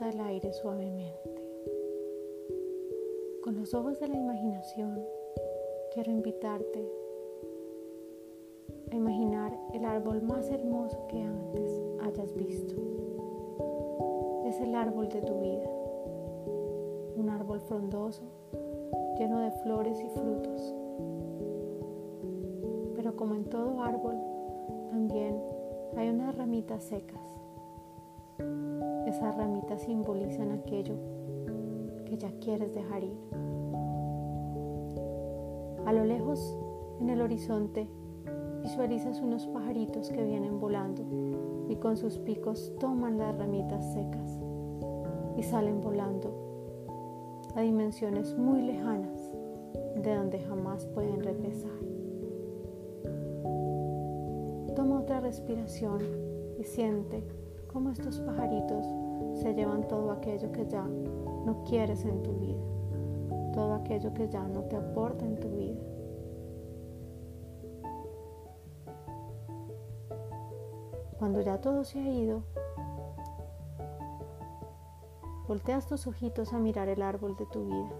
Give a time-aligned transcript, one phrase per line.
[0.00, 1.30] el aire suavemente.
[3.42, 5.00] Con los ojos de la imaginación,
[5.92, 6.88] quiero invitarte
[8.90, 12.74] a imaginar el árbol más hermoso que antes hayas visto.
[14.46, 15.70] Es el árbol de tu vida,
[17.16, 18.24] un árbol frondoso,
[19.18, 20.74] lleno de flores y frutos.
[22.96, 24.16] Pero como en todo árbol,
[24.90, 25.40] también
[25.96, 27.42] hay unas ramitas secas.
[29.06, 30.94] Esas ramitas simbolizan aquello
[32.04, 33.16] que ya quieres dejar ir.
[35.84, 36.58] A lo lejos,
[37.00, 37.88] en el horizonte,
[38.62, 41.04] visualizas unos pajaritos que vienen volando
[41.68, 44.40] y con sus picos toman las ramitas secas
[45.36, 46.32] y salen volando
[47.54, 49.32] a dimensiones muy lejanas
[49.96, 51.70] de donde jamás pueden regresar.
[54.74, 56.00] Toma otra respiración
[56.58, 57.24] y siente
[57.72, 58.86] cómo estos pajaritos
[59.34, 62.62] se llevan todo aquello que ya no quieres en tu vida,
[63.54, 65.80] todo aquello que ya no te aporta en tu vida.
[71.18, 72.42] Cuando ya todo se ha ido,
[75.48, 77.90] volteas tus ojitos a mirar el árbol de tu vida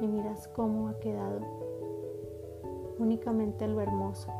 [0.00, 1.40] y miras cómo ha quedado
[2.98, 4.32] únicamente lo hermoso,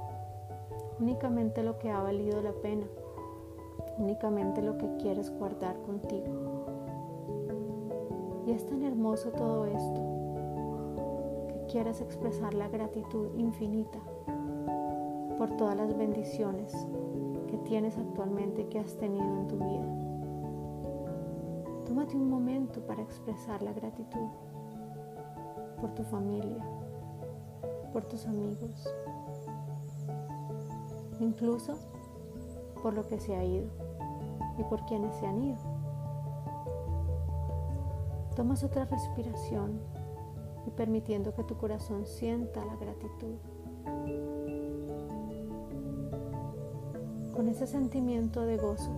[0.98, 2.86] únicamente lo que ha valido la pena,
[3.98, 6.66] únicamente lo que quieres guardar contigo.
[8.46, 13.98] Y es tan hermoso todo esto que quieres expresar la gratitud infinita
[15.38, 16.72] por todas las bendiciones
[17.48, 20.06] que tienes actualmente que has tenido en tu vida.
[21.86, 24.28] Tómate un momento para expresar la gratitud
[25.80, 26.64] por tu familia,
[27.92, 28.88] por tus amigos,
[31.20, 31.78] incluso
[32.82, 33.68] por lo que se ha ido
[34.58, 35.58] y por quienes se han ido.
[38.34, 39.80] Tomas otra respiración
[40.66, 43.36] y permitiendo que tu corazón sienta la gratitud.
[47.34, 48.90] Con ese sentimiento de gozo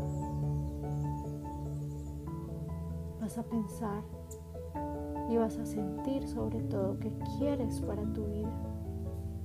[3.21, 4.03] vas a pensar
[5.29, 8.53] y vas a sentir sobre todo que quieres para tu vida,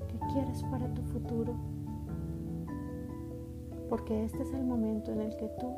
[0.07, 1.53] que quieres para tu futuro,
[3.93, 5.71] porque este es el momento en el que tú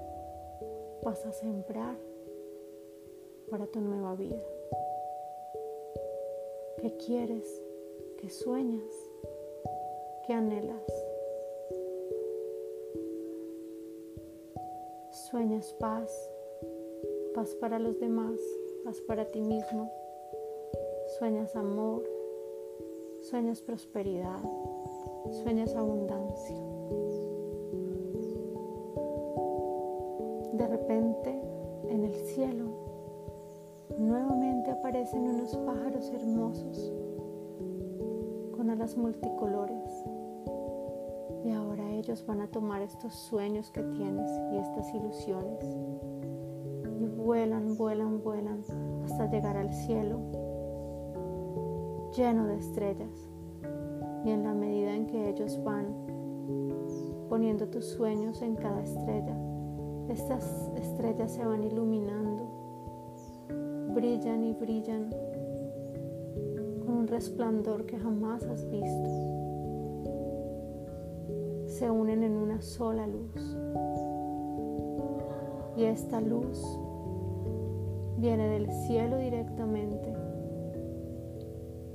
[1.03, 1.97] vas a sembrar
[3.51, 4.41] para tu nueva vida.
[6.77, 7.61] ¿Qué quieres?
[8.17, 8.89] ¿Qué sueñas?
[10.25, 10.81] ¿Qué anhelas?
[15.29, 16.31] Sueñas paz,
[17.33, 18.39] paz para los demás,
[18.85, 19.91] paz para ti mismo.
[21.19, 22.09] Sueñas amor,
[23.23, 24.39] sueñas prosperidad,
[25.43, 26.55] sueñas abundancia.
[30.85, 31.41] Repente,
[31.90, 32.66] en el cielo,
[33.97, 36.94] nuevamente aparecen unos pájaros hermosos
[38.56, 40.06] con alas multicolores.
[41.44, 45.66] Y ahora ellos van a tomar estos sueños que tienes y estas ilusiones
[47.00, 48.63] y vuelan, vuelan, vuelan
[49.03, 50.19] hasta llegar al cielo
[52.16, 53.29] lleno de estrellas.
[54.24, 55.88] Y en la medida en que ellos van
[57.28, 59.35] poniendo tus sueños en cada estrella,
[60.09, 62.47] estas estrellas se van iluminando,
[63.93, 65.09] brillan y brillan
[66.85, 69.09] con un resplandor que jamás has visto.
[71.67, 73.57] Se unen en una sola luz.
[75.77, 76.63] Y esta luz
[78.17, 80.13] viene del cielo directamente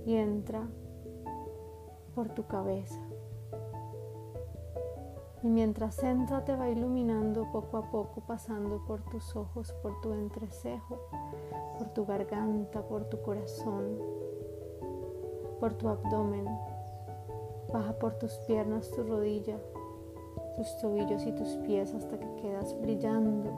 [0.05, 0.69] y entra
[2.15, 3.01] por tu cabeza.
[5.43, 10.13] Y mientras entra te va iluminando poco a poco, pasando por tus ojos, por tu
[10.13, 10.99] entrecejo,
[11.79, 13.99] por tu garganta, por tu corazón,
[15.59, 16.47] por tu abdomen.
[17.73, 19.57] Baja por tus piernas, tu rodilla,
[20.57, 23.51] tus tobillos y tus pies hasta que quedas brillando,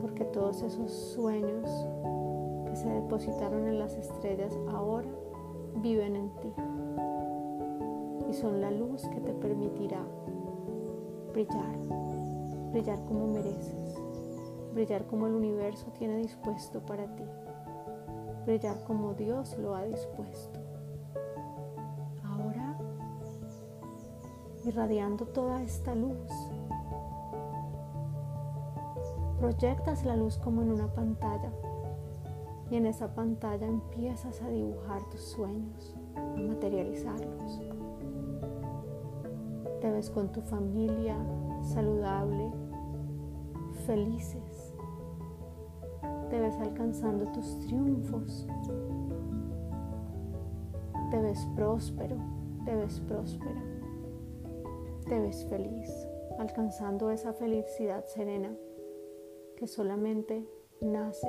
[0.00, 1.68] porque todos esos sueños
[2.66, 5.08] que se depositaron en las estrellas ahora
[5.76, 6.52] viven en ti
[8.30, 10.06] y son la luz que te permitirá
[11.32, 11.76] brillar,
[12.72, 13.98] brillar como mereces,
[14.74, 17.24] brillar como el universo tiene dispuesto para ti,
[18.44, 20.60] brillar como Dios lo ha dispuesto.
[22.24, 22.78] Ahora,
[24.64, 26.30] irradiando toda esta luz,
[29.38, 31.50] proyectas la luz como en una pantalla
[32.70, 37.60] y en esa pantalla empiezas a dibujar tus sueños, a materializarlos.
[39.82, 41.16] Te ves con tu familia
[41.60, 42.52] saludable,
[43.84, 44.72] felices.
[46.30, 48.46] te ves alcanzando tus triunfos.
[51.10, 52.16] Te ves próspero,
[52.64, 53.60] te ves próspera.
[55.08, 55.90] Te ves feliz,
[56.38, 58.56] alcanzando esa felicidad serena
[59.56, 60.46] que solamente
[60.80, 61.28] nace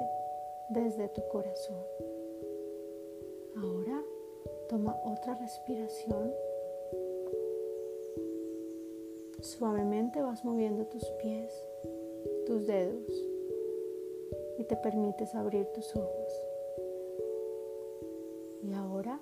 [0.69, 1.83] desde tu corazón.
[3.57, 3.99] Ahora
[4.69, 6.31] toma otra respiración.
[9.43, 11.51] Suavemente vas moviendo tus pies,
[12.45, 13.11] tus dedos
[14.57, 16.47] y te permites abrir tus ojos.
[18.61, 19.19] Y ahora,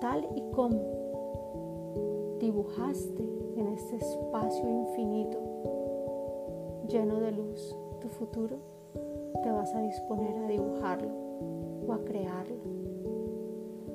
[0.00, 3.24] tal y como dibujaste
[3.56, 5.40] en este espacio infinito
[6.86, 8.58] lleno de luz tu futuro,
[9.42, 11.10] te vas a disponer a dibujarlo
[11.84, 12.62] o a crearlo.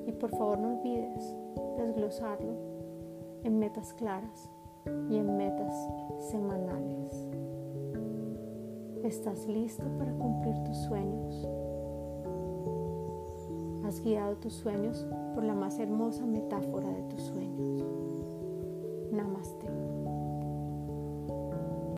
[0.07, 1.37] Y por favor no olvides
[1.77, 2.51] desglosarlo
[3.45, 4.51] en metas claras
[5.09, 5.75] y en metas
[6.19, 7.27] semanales.
[9.03, 11.47] ¿Estás listo para cumplir tus sueños?
[13.85, 17.83] Has guiado tus sueños por la más hermosa metáfora de tus sueños.
[19.11, 19.60] Namaste.